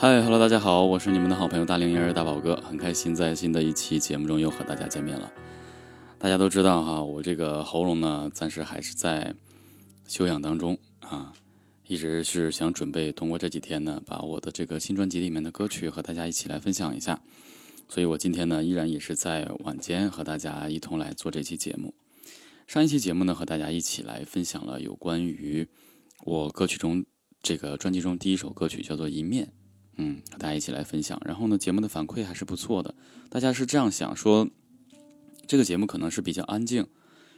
[0.00, 5.28] 嗨，Hello，大家好，我是你们的好朋友大龄婴儿大宝哥，很开心在新的一期节目中又和大家见面了。
[6.20, 9.34] 大家都知道哈，我这个喉咙呢，暂时还是在
[10.06, 11.32] 休养当中啊，
[11.88, 17.20] 一直是想准备通过这几天呢，把我的这个新专辑里面的歌曲和大家一起来分享一下。
[17.88, 21.92] 所以我今天呢，依然也是在晚间和大家一同来做这期节目。
[22.68, 25.66] 上一期节目呢，和大家一起来分享了有关于
[26.24, 27.04] 我歌曲中
[27.42, 29.44] 这个专辑中第一首歌曲叫做《一面》。
[29.98, 31.20] 嗯，和大家一起来分享。
[31.24, 32.94] 然后呢，节目的反馈还是不错的。
[33.28, 34.48] 大家是这样想说，
[35.46, 36.86] 这个节目可能是比较安静，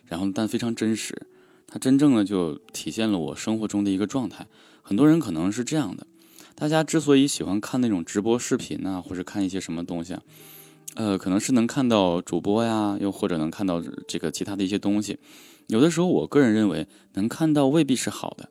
[0.04, 1.26] 然后但非常真实。
[1.66, 4.46] 它真正的就体现了我生活中的一个状态。
[4.82, 6.06] 很多人可能是这样的，
[6.54, 10.22] 大家之所以喜欢看那种直播视频啊，或者看一些什么东西啊，
[10.96, 15.18] 呃，可能是能看到主播呀，又或者能看到这个其他的一些东西。
[15.68, 18.50] 有的时候，我个人认为能看到未必是好的，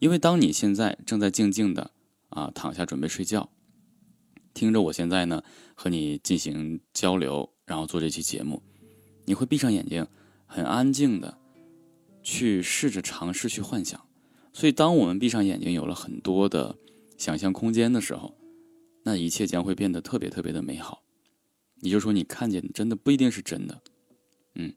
[0.00, 1.92] 因为当你现在正在静静的。
[2.32, 3.48] 啊，躺下准备睡觉，
[4.52, 5.42] 听着我现在呢
[5.74, 8.62] 和你进行交流，然后做这期节目，
[9.24, 10.06] 你会闭上眼睛，
[10.46, 11.38] 很安静的
[12.22, 14.00] 去试着尝试去幻想。
[14.52, 16.76] 所以，当我们闭上眼睛，有了很多的
[17.16, 18.34] 想象空间的时候，
[19.02, 21.02] 那一切将会变得特别特别的美好。
[21.80, 23.82] 也就是说，你看见的真的不一定是真的，
[24.54, 24.74] 嗯。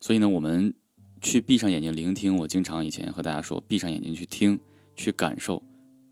[0.00, 0.72] 所以呢，我们
[1.20, 2.36] 去闭上眼睛聆听。
[2.36, 4.58] 我经常以前和大家说，闭上眼睛去听，
[4.96, 5.62] 去感受。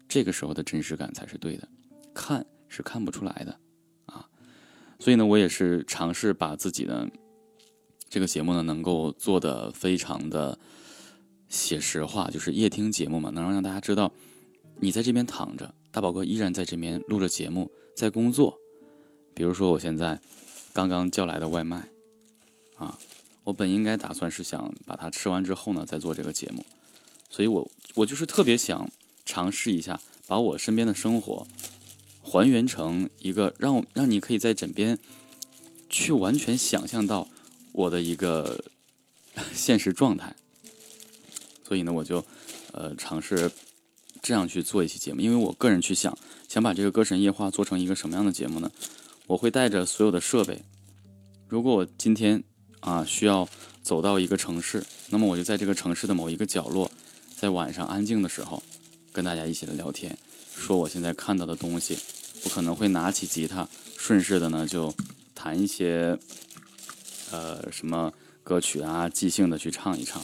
[0.09, 1.69] 这个时候的真实感才是对的，
[2.15, 3.61] 看是看不出来的，
[4.07, 4.27] 啊，
[4.99, 7.07] 所以呢，我也是尝试把自己的
[8.09, 10.59] 这个节目呢，能够做的非常的
[11.51, 14.11] 写实化，就是夜听节目嘛，能让大家知道
[14.81, 18.59] 你在这边躺着，大宝哥依然在这边录着节目，在工作。
[19.35, 20.19] 比如说我现在
[20.73, 21.87] 刚刚叫来的外卖，
[22.77, 22.99] 啊，
[23.45, 26.65] 我本应该打算是想把它吃完之后呢，再做这个节目，
[27.29, 28.91] 所以我我就是特别想。
[29.29, 31.47] 尝试一下，把我身边的生活
[32.23, 34.99] 还原成一个让让你可以在枕边
[35.91, 37.29] 去完全想象到
[37.73, 38.65] 我的一个
[39.53, 40.35] 现实状态。
[41.63, 42.25] 所以呢，我就
[42.73, 43.51] 呃尝试
[44.23, 45.21] 这样去做一期节目。
[45.21, 46.17] 因为我个人去想，
[46.49, 48.73] 想把这个《歌神夜话》做成一个什么样的节目呢？
[49.27, 50.63] 我会带着所有的设备。
[51.49, 52.43] 如果我今天
[52.81, 53.47] 啊需要
[53.83, 56.91] 走到一个城市，那么我就在这个城市的某一个角落，
[57.37, 58.63] 在晚上安静的时候。
[59.13, 60.17] 跟大家一起来聊天，
[60.57, 61.99] 说我现在看到的东西，
[62.45, 64.95] 我可能会拿起吉他，顺势的呢就
[65.35, 66.17] 弹一些，
[67.31, 68.13] 呃什么
[68.45, 70.23] 歌曲啊，即兴的去唱一唱。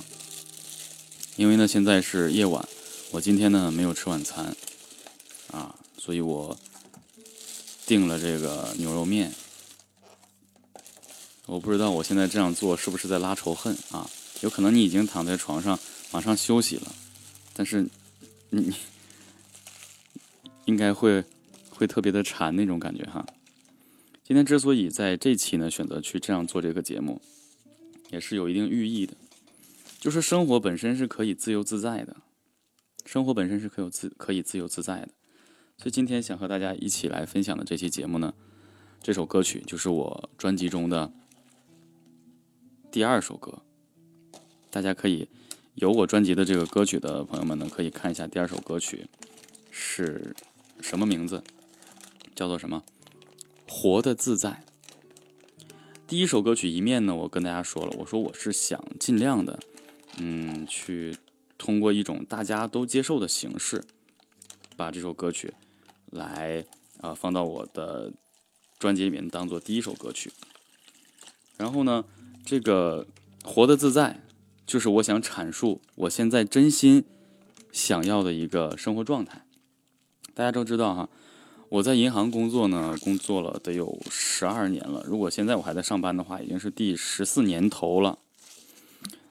[1.37, 2.69] 因为呢现在是夜晚，
[3.11, 4.55] 我今天呢没有吃晚餐，
[5.51, 6.57] 啊，所以我
[7.87, 9.33] 订了这个牛肉面。
[11.47, 14.09] 我不知道我现在这样做是不是在拉仇恨啊？
[14.41, 15.79] 有可能你已经躺在床上
[16.13, 16.95] 马上休息了，
[17.55, 17.89] 但是。
[18.51, 18.75] 你
[20.65, 21.25] 应该会
[21.71, 23.27] 会特别的馋那种感觉哈。
[24.23, 27.21] 今天之所以在这期呢选择去这样做这个节目，
[28.11, 29.15] 也是有一定寓意的。
[29.99, 32.17] 就是生活本身是可以自由自在的，
[33.05, 35.09] 生活本身是可有自可以自由自在的。
[35.79, 38.33] 所以今天想和大家一起来分享的这期节目呢，
[39.03, 41.13] 这首歌曲就是我专辑中的
[42.91, 43.63] 第二首歌，
[44.71, 45.29] 大家可以。
[45.75, 49.09] 有我专辑的这个歌曲的朋友们呢，可以看一下第二首歌曲
[49.73, 50.35] 是
[50.81, 51.43] 什么名字，
[52.33, 52.85] 叫做什么？
[53.69, 54.65] 活得自在。
[56.07, 59.59] 第一首歌曲一面呢，我跟大家说了，我说我是想尽量的，
[60.19, 61.17] 嗯，去
[61.59, 63.85] 通过一种大家都接受的形式，
[64.77, 65.53] 把这首歌曲
[66.13, 66.65] 来
[67.01, 68.13] 啊放到我的
[68.79, 70.31] 专辑里面当做第一首歌曲。
[71.57, 72.05] 然后呢，
[72.47, 73.05] 这个
[73.43, 74.21] 活得自在。
[74.67, 77.05] 就是我想阐述我现在真心
[77.73, 79.45] 想要的一个生活状态。
[80.35, 81.09] 大家都知道哈，
[81.69, 85.05] 我在银行工作呢，工作了得有十二年了。
[85.07, 88.19] 如果现在我还在上班的话，已经是第十四年头了。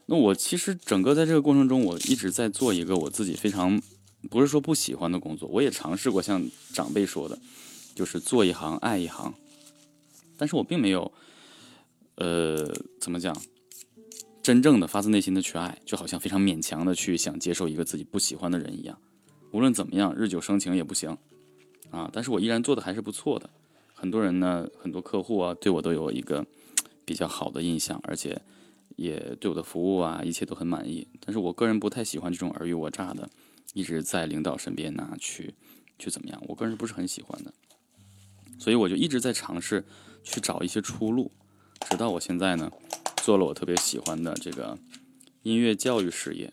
[0.05, 3.81] 那我其实整个在这个过程中，我一直在做一个我自己非常
[4.29, 5.49] 不是说不喜欢的工作。
[5.49, 7.39] 我也尝试过像长辈说的，
[7.95, 9.33] 就是做一行爱一行，
[10.37, 11.11] 但是我并没有，
[12.15, 12.69] 呃，
[12.99, 13.35] 怎么讲？
[14.43, 18.99] 真正的发自内心的去爱，就好像非常勉强的去想接受一个自己不喜欢的人一样。
[19.51, 21.17] 无论怎么样，日久生情也不行
[21.91, 22.09] 啊。
[22.11, 23.49] 但是我依然做的还是不错的。
[23.93, 26.45] 很多人呢，很多客户啊，对我都有一个
[27.05, 28.41] 比较好的印象，而且
[28.97, 31.07] 也对我的服务啊，一切都很满意。
[31.21, 33.29] 但是我个人不太喜欢这种尔虞我诈的，
[33.73, 35.55] 一直在领导身边呐，去
[35.97, 36.43] 去怎么样？
[36.49, 37.53] 我个人不是很喜欢的。
[38.59, 39.85] 所以我就一直在尝试
[40.21, 41.31] 去找一些出路，
[41.89, 42.69] 直到我现在呢。
[43.23, 44.77] 做了我特别喜欢的这个
[45.43, 46.51] 音乐教育事业，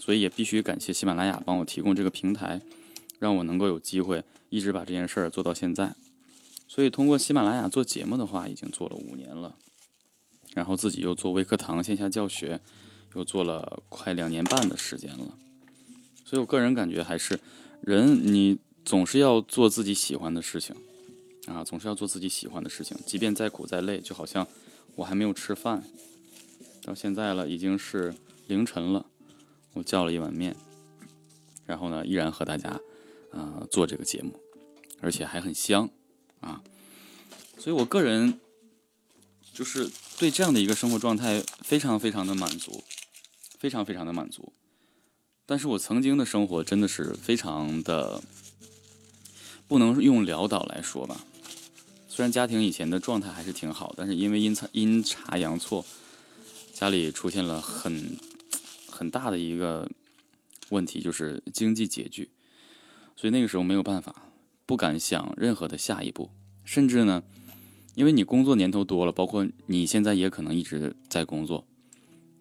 [0.00, 2.60] 所以也必须感谢喜马拉雅帮我提供这个平台，
[3.20, 5.94] 让我能够有机会一直把这件事儿做到现在。
[6.66, 9.54] 所以通过喜马拉雅做节目的话，已经做了五年了。
[10.54, 12.60] 然后自己又做微课堂线下教学，
[13.14, 15.38] 又做了快两年半的时间了。
[16.24, 17.38] 所以我个人感觉还是，
[17.80, 20.74] 人你总是要做自己喜欢的事情，
[21.46, 24.44] 啊，总是要做自己喜欢的事情，即便再苦再累，就好像
[24.98, 25.84] 我还没有吃饭，
[26.82, 28.12] 到现在了已经是
[28.48, 29.06] 凌晨了，
[29.74, 30.56] 我叫了一碗面。
[31.64, 32.80] 然后呢，依然和大家，
[33.30, 34.40] 呃，做这个节目，
[35.00, 35.88] 而且还很香，
[36.40, 36.60] 啊，
[37.56, 38.40] 所以我个人
[39.54, 42.82] 就是对这样的一个生活状态非常非常的满足，
[43.60, 44.52] 非常非常的满足。
[45.46, 48.20] 但是我曾经的生活真的是非常的
[49.68, 51.24] 不能用潦倒来说吧。
[52.18, 55.86] 虽然家庭以前的状态还是挺好，但是因为阴差阴差阳错，
[56.72, 58.18] 家里出现了很
[58.90, 59.88] 很大的一个。
[60.70, 62.28] 问题就是经济拮据，
[63.14, 64.32] 所以那个时候没有办法，
[64.66, 66.28] 不敢想任何的下一步，
[66.64, 67.22] 甚至呢，
[67.94, 71.64] 因为你工作年头多了，包括你现在也可能一直在工作，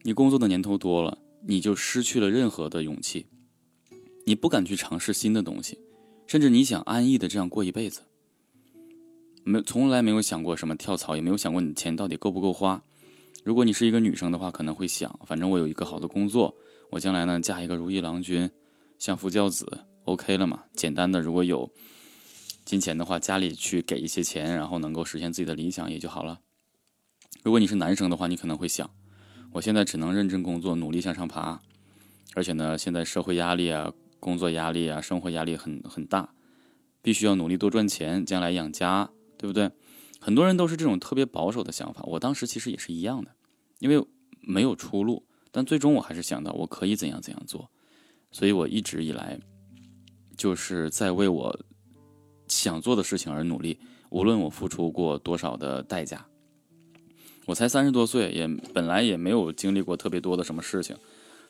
[0.02, 3.28] 你工作的年头多了，你就失去了任何的勇气，
[4.26, 5.78] 你不敢去尝试新的东西，
[6.26, 8.02] 甚至你想安逸的这样过一辈子，
[9.48, 12.84] 没从来没有想过什么跳槽，也没有想过你的钱到底够不够花。
[13.46, 16.54] 如果你是一个女生的话，可能会想，反正我有一个好的工作。
[16.90, 18.52] 我将来呢，嫁一个如意郎君，
[19.00, 20.66] 相夫教子，OK 了嘛？
[20.74, 21.72] 简单的，如果有
[22.66, 26.42] 金钱的话，家里去给一些钱，然后能够实现自己的理想也就好了。
[27.42, 28.90] 如果你是男生的话，你可能会想，
[29.54, 31.62] 我现在只能认真工作，努力向上爬，
[32.36, 36.34] 而且呢，现在社会压力啊、工作压力啊、生活压力很很大，
[37.02, 39.70] 必须要努力多赚钱，将来养家，对不对？
[40.20, 43.32] 很多人都是这种特别保守的想法，我当时其实也是一样的，
[43.80, 44.06] 因为
[44.42, 45.24] 没有出路。
[45.52, 47.70] 但最终我还是想到我可以怎样怎样做，
[48.32, 49.40] 所以我一直以来
[50.36, 51.60] 就是在为我
[52.48, 53.80] 想做的事情而努力，
[54.10, 56.26] 无论我付出过多少的代价。
[57.46, 60.96] 我才三十多岁，也本来也没有经历过特别多的什么事情，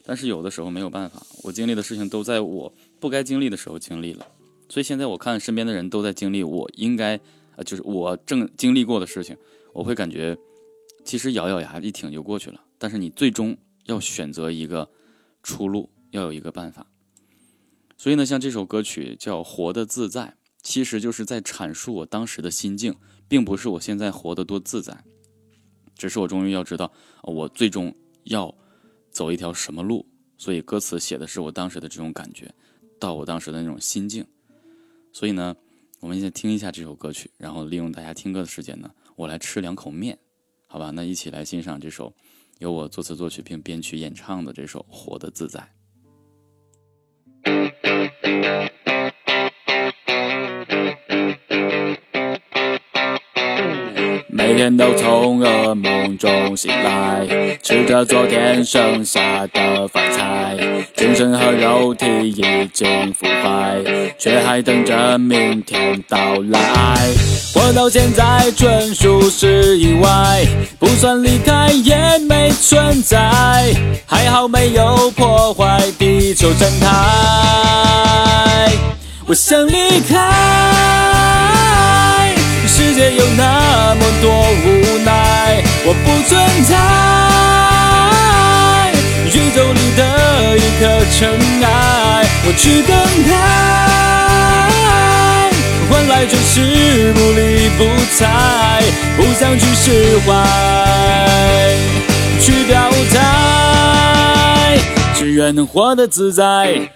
[0.04, 4.26] 但是有的时候没有办法，我经历的事情都在我不该经历的时候经历了，
[4.68, 7.20] 所以现在我看身边的人都在经历我应该
[7.58, 9.36] 呃就是我正经历过的事情，
[9.74, 10.34] 我会感觉
[11.04, 13.54] 其实咬咬牙一挺就过去了，但是你最终。
[13.88, 14.90] 要选择一个
[15.42, 16.86] 出路，要有一个办法。
[17.96, 20.26] 所以呢，像这首歌曲叫《活得自在》，
[20.60, 22.94] 其实就是在阐述我当时的心境，
[23.28, 25.02] 并不是我现在活得多自在，
[25.96, 27.94] 只是我终于要知道我最终
[28.24, 28.54] 要
[29.10, 30.06] 走一条什么路。
[30.36, 32.54] 所以歌词写的是我当时的这种感觉，
[33.00, 34.26] 到我当时的那种心境。
[35.14, 35.56] 所以呢，
[36.00, 40.16] 我们先听一下这首歌曲，然后利用大家听歌的时间呢，我来吃两口面，
[40.66, 40.90] 好吧？
[40.90, 42.14] 那一起来欣赏这首。
[42.58, 45.68] 由我作词作曲并编曲演唱的这首《活得自在》。
[54.58, 57.24] 每天都从噩梦中醒来，
[57.62, 60.56] 吃着昨天剩下的饭菜，
[60.96, 63.76] 精神和肉体已经腐败，
[64.18, 66.18] 却还等着明天到
[66.50, 66.60] 来。
[67.54, 70.44] 活到现在纯属是意外，
[70.80, 73.30] 不算离开也没存在，
[74.06, 78.72] 还好没有破坏地球生态。
[79.24, 81.67] 我想离开。
[82.68, 84.30] 世界有那么多
[84.64, 84.66] 无
[85.02, 85.10] 奈，
[85.86, 86.76] 我不存在。
[89.32, 90.00] 宇宙里的
[90.58, 91.18] 一颗尘
[91.62, 91.66] 埃，
[92.44, 92.92] 我去等
[93.26, 93.30] 待，
[95.90, 97.80] 换来却是不理不
[98.16, 98.22] 睬，
[99.16, 100.28] 不想去释怀，
[102.40, 104.78] 去表态，
[105.16, 106.90] 只愿能活得自在。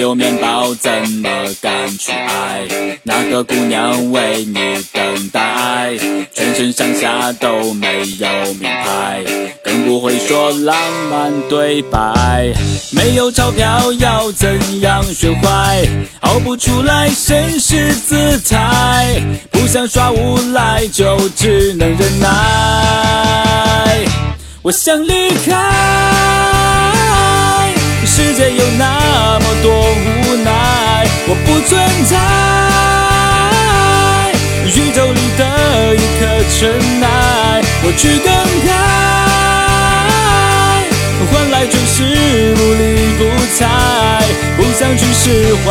[0.00, 1.28] 没有面包怎么
[1.60, 2.66] 敢去爱？
[3.02, 5.94] 那个姑娘为你等待，
[6.32, 9.22] 全身上下都没有名牌，
[9.62, 10.74] 更不会说浪
[11.10, 12.50] 漫对白。
[12.92, 15.86] 没有钞票要怎样学坏？
[16.20, 23.98] 熬不出来绅士姿态，不想耍无赖就只能忍耐。
[24.62, 26.40] 我想离开。
[28.40, 30.50] 世界有那么多无奈，
[31.28, 32.16] 我不存在。
[34.64, 37.06] 宇宙里的一颗尘埃，
[37.84, 38.32] 我去更
[38.64, 38.72] 改，
[41.30, 42.82] 换来却是不理
[43.18, 43.20] 不
[43.58, 43.60] 睬，
[44.56, 45.68] 不想去释怀，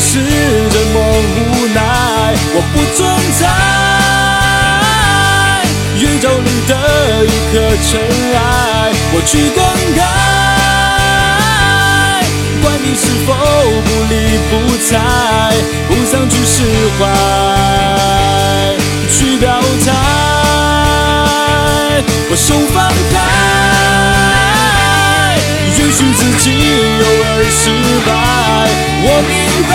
[0.00, 0.96] 是这么
[1.36, 1.78] 无奈，
[2.54, 2.98] 我不存
[3.38, 3.42] 在
[5.98, 6.72] 宇宙里的
[7.26, 7.54] 一颗
[7.86, 7.88] 尘
[8.34, 8.38] 埃，
[9.12, 9.58] 我去更
[9.94, 10.00] 改，
[12.62, 13.28] 管你是否
[13.84, 14.12] 不理
[14.50, 14.52] 不
[14.88, 14.90] 睬，
[15.86, 16.54] 不想去释
[16.98, 17.00] 怀，
[19.12, 19.44] 去表
[19.84, 19.88] 态，
[22.30, 22.76] 我手放
[23.12, 23.14] 开。
[25.78, 26.44] 允许自己
[27.00, 27.62] 偶尔失
[28.06, 28.10] 败，
[29.02, 29.34] 我明
[29.68, 29.72] 白，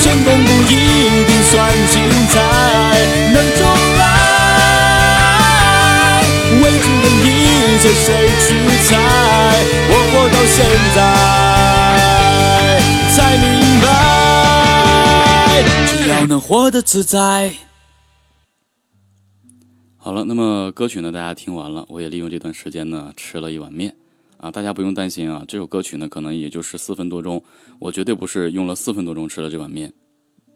[0.00, 0.72] 成功不一
[1.26, 1.52] 定算
[1.88, 1.94] 精
[2.28, 2.34] 彩，
[3.32, 3.60] 能重
[3.98, 4.00] 来，
[6.62, 7.28] 未知的一
[7.80, 8.06] 切谁
[8.46, 8.48] 去
[8.86, 8.90] 猜？
[9.90, 10.56] 我活到现
[10.94, 10.98] 在，
[13.16, 13.44] 才明
[13.82, 13.84] 白，
[15.88, 17.52] 只要能活得自在。
[19.98, 23.94] 好了，那么歌曲呢，大家听完了，我也利用这段时间呢，吃了一碗面
[24.40, 27.44] 啊，大家不用担心啊，这首歌曲呢，可能也就是四分多钟，
[27.78, 29.92] 我绝对不是用了四分多钟吃了这碗面，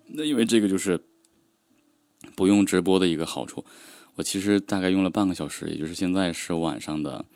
[0.06, 0.98] 那因为这个就是
[2.34, 3.62] 不用直播的一个好处，
[4.14, 7.26] 我其实大概用了半个小时，也就是现在是晚上的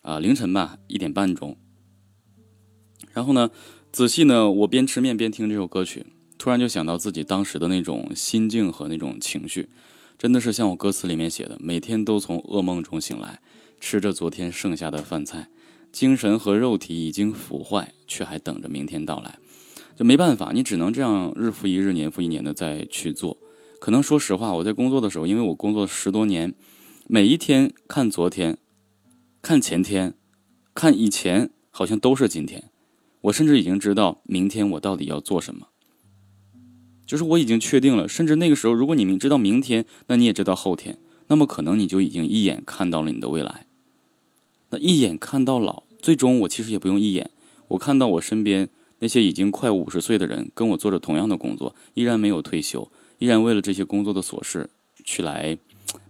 [0.00, 1.58] 啊凌晨吧一点半钟，
[3.12, 3.50] 然后呢，
[3.92, 6.06] 仔细呢，我边吃面边听这首歌曲，
[6.38, 9.68] 突然就想到自己当时的那种心境和那种情绪。
[10.18, 13.42] 真的是像我歌词里面写的，每天都从噩梦中醒来，
[13.80, 15.48] 吃着昨天剩下的饭菜，
[15.92, 19.38] 精神和肉体已经腐坏，却还等着明天到来。
[19.94, 23.36] 就没办法，你只能这样日复一日、年复一年的再去做。
[23.78, 26.54] 可能说实话，我在工作的时候，因为我工作十多年，
[27.06, 28.56] 每一天看昨天，
[29.42, 30.14] 看前天，
[30.74, 32.70] 看以前，好像都是今天。
[33.22, 35.68] 我甚至已经知道明天我到底要做什么。
[37.04, 43.66] 就是我已经确定了，甚至那个时候，如果你明知道明天，那你也知道后天，那么可能你就已经一眼看到了你的未来。
[44.72, 47.30] 那一眼看到老，最终我其实也不用一眼，
[47.68, 54.70] 我看到我身边那些已经快五十岁的人，跟我做着同样的工作，依然没有退休，依然为了这些工作的琐事
[55.04, 55.58] 去来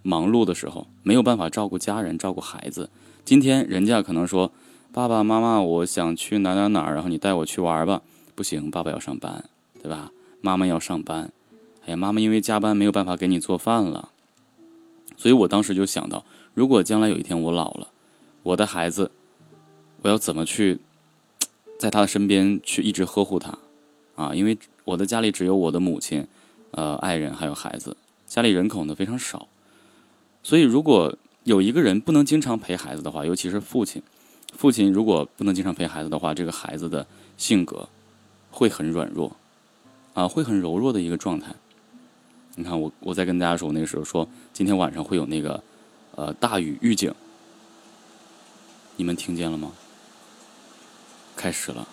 [0.02, 2.88] 忙碌的时候，没有办法照顾家人、照顾孩子。
[3.24, 4.52] 今天人家可能说
[4.94, 8.02] ：“爸爸妈妈，我想去哪哪哪，然后你带我去玩吧。”
[8.36, 9.44] 不行，爸爸要上班，
[9.82, 10.12] 对吧？
[10.40, 11.32] 妈妈要上班，
[11.84, 14.10] 哎呀，妈妈因为加班没有办法给你做饭了，
[15.16, 17.88] 所以我当时就想到，如果将来有一天我老了，
[18.42, 19.10] 我的孩子，
[20.02, 20.80] 我要怎么去
[21.78, 23.58] 在他的身边去一直呵护他
[24.14, 24.34] 啊？
[24.34, 26.26] 因为我的家里只有我的母亲、
[26.72, 27.96] 呃爱人还有孩子，
[28.26, 29.48] 家里人口呢非常少，
[30.42, 34.02] 所以如果有一个人不能经常陪孩子的话，尤其是父亲，
[34.56, 37.06] 父亲如果不能经常陪孩子的话，这个孩子的
[37.36, 37.88] 性格
[38.50, 39.36] 会很软弱。
[40.14, 41.54] 啊，会很柔弱的一个状态。
[42.56, 45.64] 你看，我我在跟大家说，我那个时候说今天晚上会有那个
[46.16, 47.10] 呃大雨预警，
[48.96, 49.72] 你们听见了吗？
[51.34, 51.88] 开始了。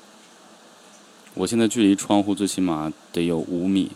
[1.34, 3.92] 我现在距离窗户最起码得有五米，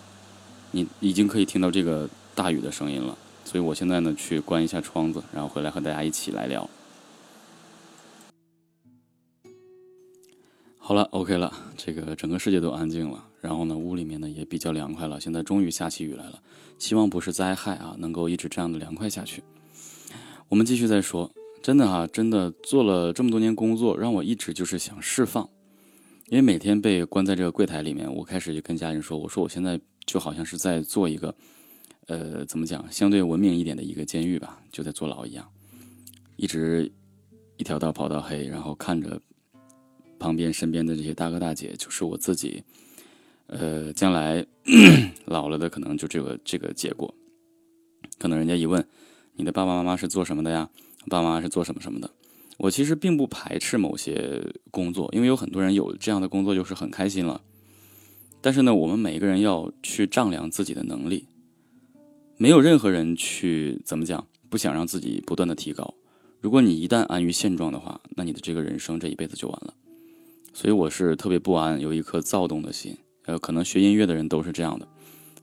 [0.71, 3.17] 你已经可以听到这个大雨的声音了。
[3.43, 6.69] 所以我现在呢去关一下窗子，然后回来和大家一起来聊。
[10.79, 13.25] 好了，OK 了，这个整个世界都安静了。
[13.41, 15.19] 然后呢，屋里面呢也比较凉快了。
[15.19, 16.41] 现在终于下起雨来了，
[16.79, 19.43] 希望不是灾害啊，能够一直这样的凉快下去。
[20.47, 21.29] 我们继续再说，
[21.63, 25.49] 真的哈，真的做了这么多年工作，让我一直就是想释放。
[26.27, 31.33] 因为每天被关在这个柜台里面，我开始就跟家人说，我说我现在就好像是在做一个，
[32.07, 35.47] 呃，怎么讲，相对文明一点的一个监狱吧，就在坐牢一样，
[36.35, 36.91] 一直
[37.55, 39.21] 一条道跑到黑，然后看着
[40.19, 42.61] 旁边身边的这些大哥大姐，就是我自己。
[43.47, 44.45] 呃，将来
[45.25, 47.13] 老了的可能就这个这个结果，
[48.17, 48.85] 可能人家一问，
[49.35, 50.69] 你的爸爸妈妈是做什么的呀？
[51.07, 52.09] 爸妈是做什么什么的？
[52.57, 54.41] 我其实并不排斥某些
[54.71, 57.41] 工作，因为有很多人有这样的工作就是很开心了。
[58.41, 61.27] 但是呢，我们每一个人要去丈量自己的能力，
[62.37, 65.93] 没有任何人去怎么讲，不想让自己不断的提高。
[66.41, 69.73] 如果你一旦安于现状的话，那你的这个人生这一辈子就完了。
[70.53, 72.95] 所以我是特别不安，有一颗躁动的心。
[73.25, 74.87] 呃，可能学音乐的人都是这样的，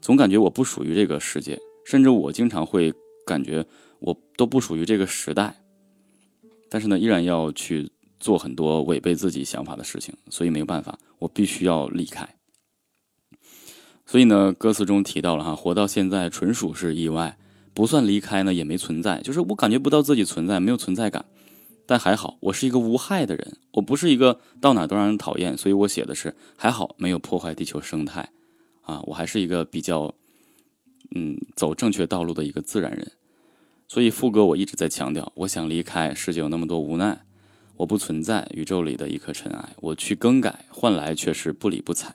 [0.01, 2.93] 总感觉我不属于这个世界，甚至我经常会
[3.27, 3.67] 感觉
[4.01, 5.55] 我都不属于这个时代。
[6.69, 12.29] 但是呢，依然要去做很多违背自己想法的事情，所以没有办法，我必须要离开。
[14.07, 17.39] 所以呢，歌词中提到了哈，活到现在纯属是意外，
[17.75, 21.25] 不算离开呢，也没存在，就是我感觉不到自己存在，没有存在感。
[21.87, 28.29] 但还好，我是一个无害的人，我不是一个到哪都让人讨厌，所以我写的是还好没有破坏地球生态，
[28.83, 30.15] 啊，我还是一个比较，
[31.17, 33.11] 嗯，走正确道路的一个自然人。
[33.93, 37.25] 所以副歌我一直在强调，我想离开，世界有那么多无奈，
[37.77, 42.15] 我不存在宇宙里的一颗尘埃，我去更改，换来却是不理不睬。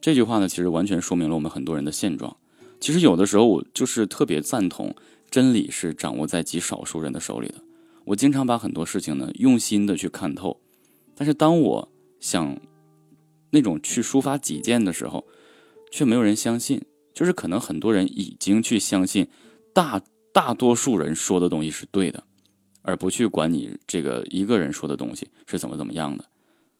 [0.00, 2.34] 这句话呢，其实完全说明了我们很多人的现状。
[2.80, 4.96] 其实有的时候，我就是特别赞同
[5.30, 7.56] 真理是掌握在极少数人的手里的。
[8.06, 10.58] 我经常把很多事情呢，用心的去看透。
[11.14, 12.58] 但是当我想
[13.50, 15.26] 那种去抒发己见的时候，
[15.92, 16.80] 却没有人相信。
[17.12, 19.26] 就是可能很多人已经去相信
[19.74, 20.00] 大
[20.38, 22.22] 大多数人说的东西是对的。
[22.82, 26.24] 而不去管你这个一个人说的东西是怎么怎么样的，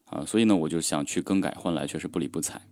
[0.04, 2.62] 啊，所以呢，我就想去更改，换来却是不理不睬，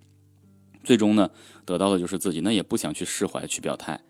[0.84, 1.28] 最终呢，
[1.64, 4.00] 得到的就是自己，那也不想去释怀，去表态，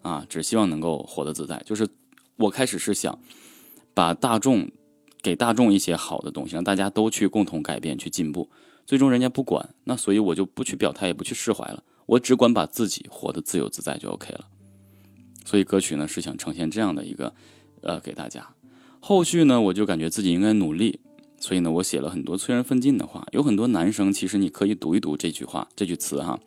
[0.00, 1.62] 啊，只希望能够活得自在。
[1.66, 1.86] 就是
[2.36, 3.16] 我开始是想
[3.92, 4.68] 把大众
[5.20, 8.50] 给大众一些好的东西，让大家都去共同改变，去进步。
[8.86, 14.48] 最终人家不管，那所以我就不去表态，也不去释怀了，我只管把自己活得自由自在就 OK 了。
[15.44, 17.34] 所以歌曲呢是想呈现这样的一个，
[17.80, 18.48] 呃，给大家。
[19.00, 21.00] 后续呢，我就感觉自己应该努力，
[21.38, 23.26] 所以呢，我写了很多催人奋进的话。
[23.32, 26.38] 有很多男生，其实你可以读一读这句话，这句词哈。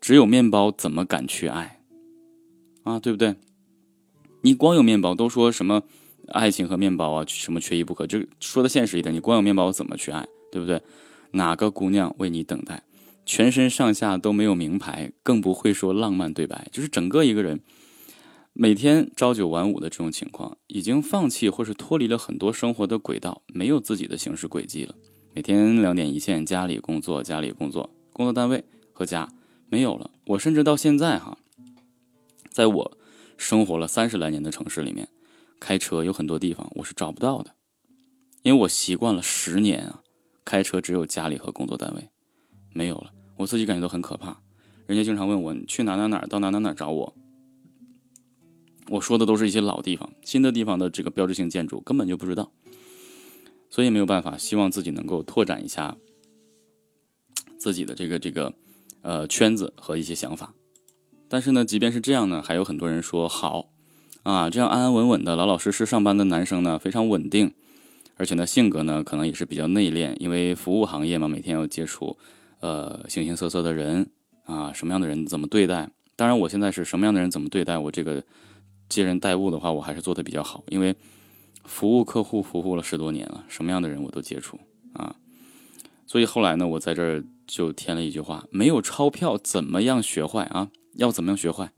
[0.00, 1.80] 只有面包怎么敢去爱？
[2.84, 3.34] 啊，对不对？
[4.42, 5.82] 你光有面包，都说什么
[6.28, 8.06] 爱情和面包啊，什么缺一不可？
[8.06, 10.28] 就说的现实一点，你光有面包怎么去爱？
[10.52, 10.82] 对不对？
[11.32, 12.82] 哪个姑娘为你等待？
[13.24, 17.60] 全身上下都没有名牌，更不会说浪漫对白，就是整个一个人。
[18.58, 24.94] 每天朝九晚五的这种情况，已经放弃或是脱离了很多生活的轨道，没有自己的行事轨迹了。
[25.34, 28.64] 每天两点一线，家里工作，家里工作，工作单位
[28.94, 29.28] 和家
[29.68, 30.10] 没有了。
[30.28, 31.36] 我甚至到现在哈，
[32.48, 32.98] 在我
[33.36, 35.06] 生活了三十来年的城市里面，
[35.60, 37.54] 开车有很多地方我是找不到的，
[38.42, 40.00] 因为我习惯了十年啊，
[40.46, 42.08] 开车只有家里和工作单位，
[42.72, 43.12] 没有了。
[43.36, 44.40] 我自己感觉都很可怕。
[44.86, 47.14] 人家经常问我，你去哪哪哪到哪哪哪找我。
[48.88, 52.52] 我说的都是一些老地方，新的地方的这个标志性建筑根本就不知道，
[53.68, 54.38] 所以没有办法。
[54.38, 55.96] 希望自己能够拓展一下
[57.58, 58.52] 自己的这个这个
[59.02, 60.54] 呃圈子和一些想法。
[61.28, 63.70] 但是呢，即便是这样呢，还有很多人说好
[64.22, 67.52] 啊，这样安安稳稳的、老老实实上班的男生呢，非常稳定，
[68.16, 72.16] 而且呢，性格呢可能也是比较内敛，因为服务行业嘛，每天要接触
[72.60, 74.08] 呃形形色色的人
[74.44, 75.90] 啊，什么样的人怎么对待？
[76.14, 78.22] 当然，我现在是什么样的人怎么对待我这个。
[78.88, 80.94] 接人待物的话，我还是做的比较好，因为
[81.64, 84.58] 服务客户服务了十多年了，什么样的人我都接触
[84.92, 85.16] 啊。
[86.06, 90.70] 所以后来呢，我在这儿就添了一句话：没有钞票怎么样学坏啊？
[90.94, 91.72] 要怎么样学坏？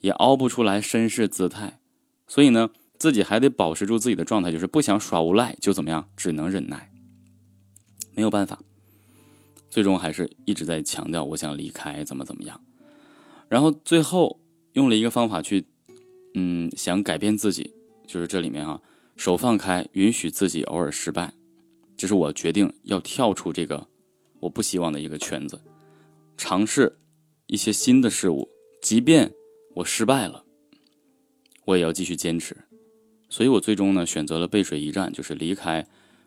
[0.00, 1.78] 也凹不出来绅士姿态。
[2.26, 6.90] 所以呢，自己还得保持住自己的状态，就是不想耍无赖就怎么样，只能忍耐。
[8.14, 8.60] 没有办法，
[9.68, 12.60] 最终还是一直在强调我想离开，怎么怎么样。
[13.48, 14.40] 然后最后
[14.72, 15.68] 用了一个方法去。
[16.34, 17.74] 嗯，想改变自己，
[18.06, 18.80] 就是这里面啊，
[19.16, 21.32] 手放开，允许自己偶尔失败，
[21.96, 23.84] 这是我决定要跳出这个
[24.38, 25.60] 我不希望的一个圈子，
[26.36, 26.96] 尝试
[27.48, 28.48] 一些新的事物，
[28.80, 29.32] 即便
[29.74, 30.44] 我失败了，
[31.64, 32.56] 我也要继续坚持。
[33.28, 35.84] 所以我最终呢选择了背水一战，就是离开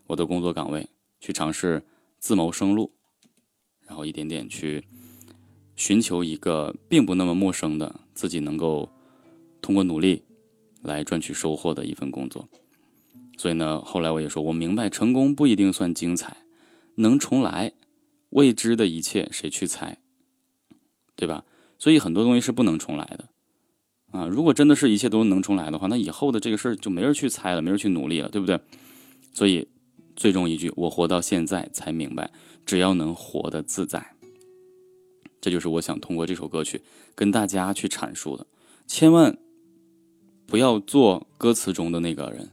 [0.07, 0.89] 我的工作岗位，
[1.21, 1.81] 去尝试
[2.19, 2.91] 自谋生路，
[3.87, 4.83] 然后一点点去
[5.77, 8.89] 寻求一个并不那么陌生的自己能够。
[9.63, 10.21] 通过努力
[10.81, 12.49] 来赚取收获的一份工作，
[13.37, 16.35] 所以呢，后来我也说，我明白成功不一定算精彩，
[16.95, 17.71] 能重来，
[18.31, 19.97] 未知的一切谁去猜，
[21.15, 21.45] 对吧？
[21.79, 23.29] 所以很多东西是不能重来的
[24.11, 24.27] 啊！
[24.27, 28.59] 如果真的是一切都能重来的话，那以后的这个事儿就没人去猜了，没人去努力了，对不对？
[29.33, 29.65] 所以
[30.17, 32.29] 最终一句，我活到现在才明白，
[32.65, 34.15] 只要能活得自在，
[35.39, 36.81] 这就是我想通过这首歌曲
[37.15, 38.45] 跟大家去阐述的，
[38.85, 39.37] 千万。
[40.53, 42.47] 不要做歌词中的那个人，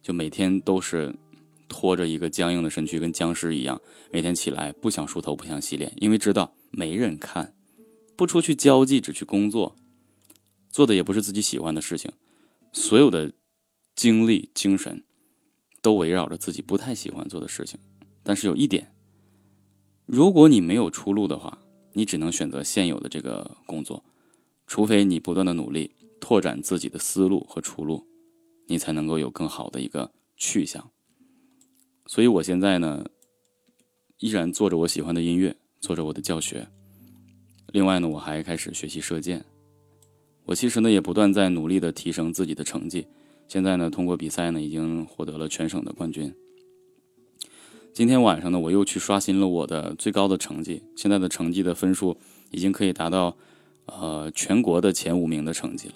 [0.00, 1.12] 就每天都是
[1.66, 3.82] 拖着一个僵硬的身躯，跟僵尸一样。
[4.12, 7.52] 每天起来不想梳头，不想洗脸，因为知道没人看。
[8.14, 9.74] 不出去交际，只去工作，
[10.70, 12.12] 做的也不是自己喜欢的事情。
[12.72, 13.32] 所有的
[13.96, 15.02] 精力、精神
[15.82, 17.80] 都围绕着自己不太喜欢做的事情。
[18.22, 18.94] 但是有一点，
[20.06, 21.58] 如果你没有出路的话，
[21.92, 24.04] 你只能选择现有的这个工作，
[24.68, 25.90] 除非你不断的努力。
[26.20, 28.06] 拓展自己的思路和出路，
[28.68, 30.90] 你才能够有更好的一个去向。
[32.06, 33.04] 所以我现在呢，
[34.18, 36.68] 依然做着我喜欢的音乐，做着我的教学。
[37.72, 39.44] 另外呢，我还开始学习射箭。
[40.44, 43.06] 我其实呢，也不断在努力的提升自己的成绩。
[43.48, 46.32] 现在呢，通过比赛呢，已经获得了全省的冠军。
[47.92, 50.82] 今天晚上呢，我又去刷新了我的最高的成绩。
[50.96, 52.16] 现在的成绩的分数
[52.52, 53.36] 已经可以达到，
[53.86, 55.94] 呃，全国的前五名的成绩了。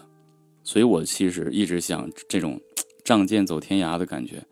[0.71, 2.61] 所以，我其实一直想这种
[3.05, 4.47] 仗剑走天涯的感觉，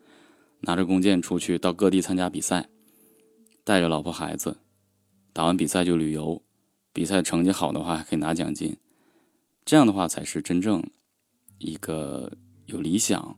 [0.59, 2.67] 拿着弓箭出去到各地参加比赛，
[3.63, 4.57] 带着老婆孩子，
[5.31, 6.43] 打完比赛就旅游，
[6.91, 8.75] 比赛成绩好的话还可以拿奖金，
[9.63, 10.83] 这样的话才是真正
[11.57, 12.29] 一个
[12.65, 13.37] 有理想。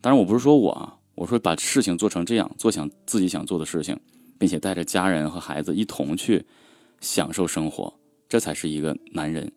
[0.00, 3.94] 当然，我不是说我啊，我说把事情做成这样，做想自己想做的事情，
[4.38, 6.46] 并且带着家人和孩子一同去
[7.02, 7.92] 享受生活，
[8.26, 9.52] 这才是一个男人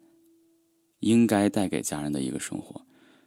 [1.04, 2.82] 应该带给家人的一个生活。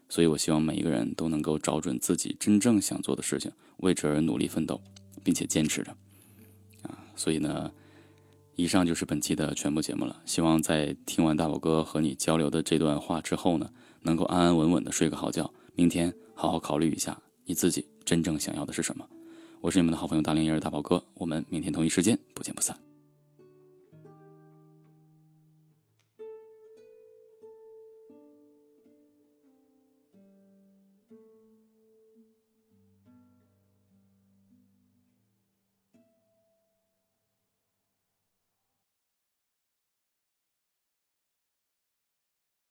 [0.08, 4.80] 所以，我希望每一个人都能够找准自己真正想做的事情，为之而努力奋斗，
[5.22, 5.90] 并且坚持着。
[6.82, 7.70] 啊，所以呢，
[8.54, 10.20] 以上就是本期的全部节目了。
[10.24, 13.70] 希望在听完大宝哥和你交流的这段话之后呢，
[14.02, 16.12] 能够安安稳稳的睡个好觉，明天。
[16.38, 19.08] 好好考虑一下你自己真正想要的是什么。
[19.62, 22.78] 我是你们的好朋友大龄婴儿大宝哥，我们明天同一时间不见不散。